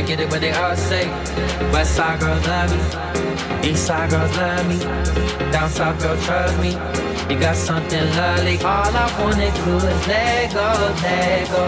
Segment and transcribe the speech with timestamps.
[0.00, 1.08] to get it where they all say.
[1.72, 4.78] West side girls love me, east side girls love me,
[5.52, 6.70] down south girl trust me.
[7.28, 8.56] You got something lovely.
[8.58, 10.68] All I wanna do is let go,
[11.02, 11.64] let go.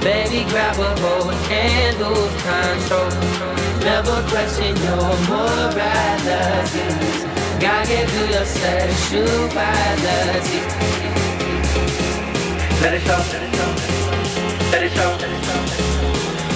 [0.00, 3.10] Baby, grab a hold and lose control.
[3.86, 6.84] Never question your morality.
[7.60, 9.50] God gave you your sexuality.
[12.82, 13.20] Let it show.
[13.32, 13.70] Let it show.
[14.72, 15.10] Let it show.
[15.20, 15.72] Let it show.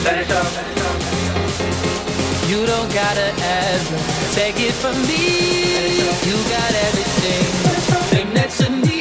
[0.04, 0.75] Let it show.
[2.48, 4.34] You don't gotta ask.
[4.36, 5.98] Take it from me.
[6.28, 7.44] You got everything.
[8.10, 8.95] Thing that's a need.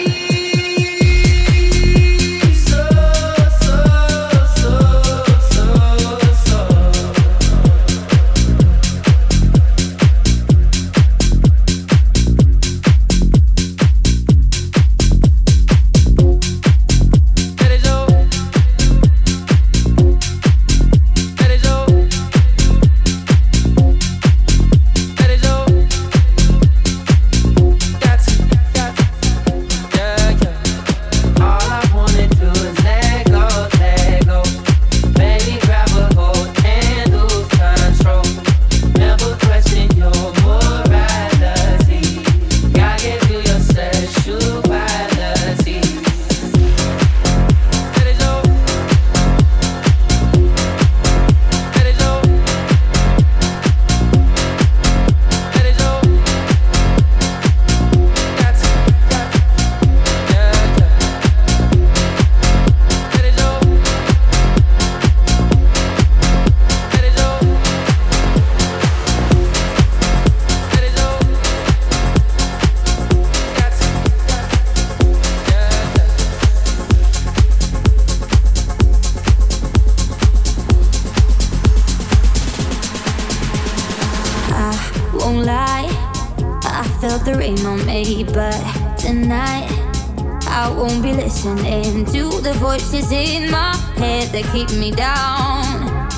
[91.53, 95.63] Listening to the voices in my head that keep me down.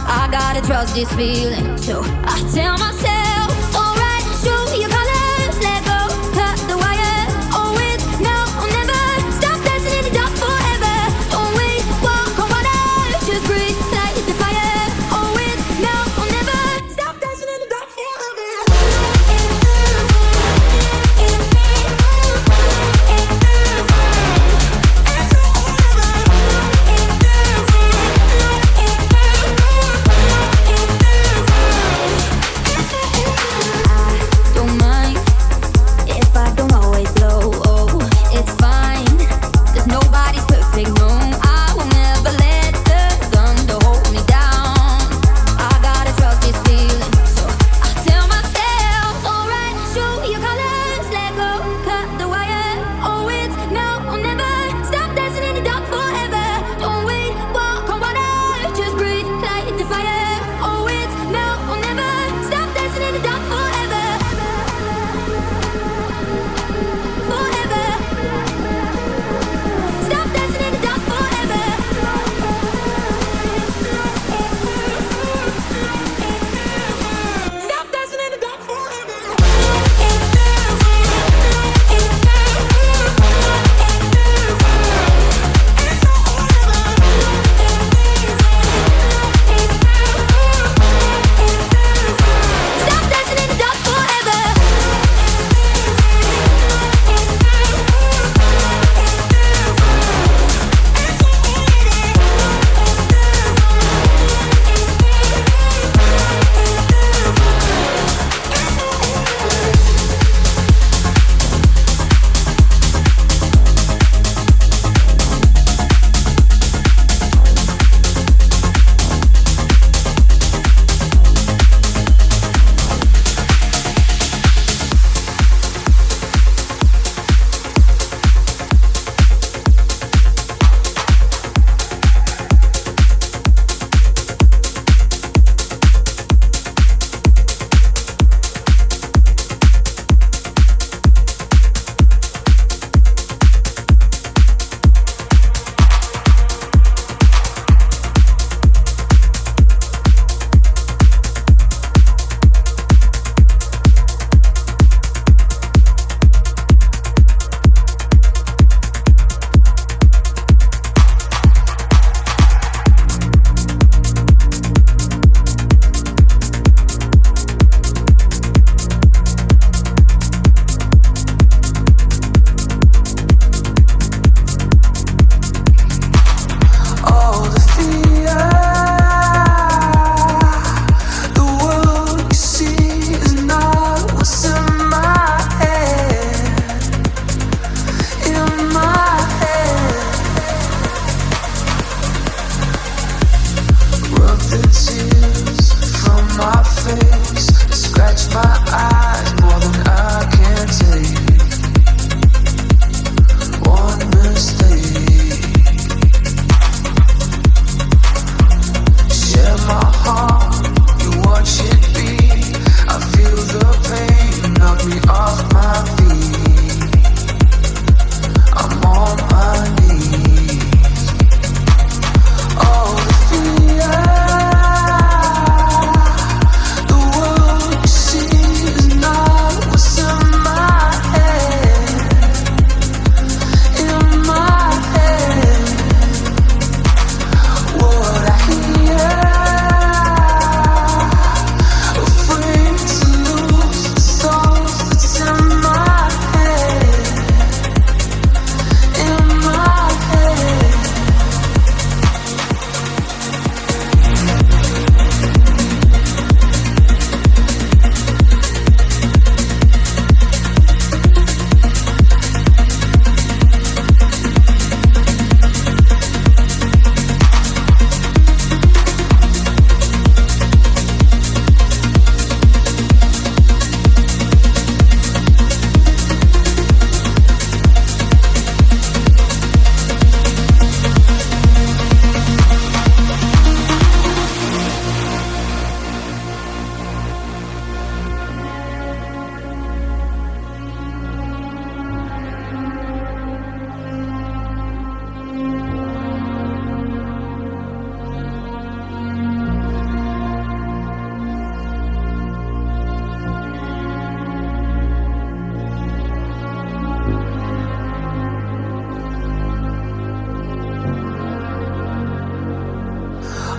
[0.10, 3.27] I gotta trust this feeling, so I tell myself,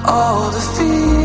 [0.09, 1.18] all the fear.